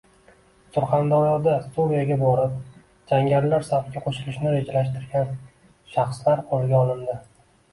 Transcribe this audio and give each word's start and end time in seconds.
Surxondaryoda 0.75 1.51
Suriyaga 1.75 2.17
borib, 2.21 2.55
jangarilar 3.11 3.67
safiga 3.69 4.03
qo‘shilishni 4.07 4.55
rejalashtirgan 4.55 5.31
shaxslar 5.97 6.43
qo‘lga 6.51 6.83
olindi 6.83 7.21